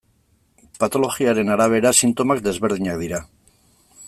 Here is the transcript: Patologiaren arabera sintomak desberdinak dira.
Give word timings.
Patologiaren 0.83 1.53
arabera 1.57 1.93
sintomak 2.01 2.45
desberdinak 2.49 3.01
dira. 3.05 3.25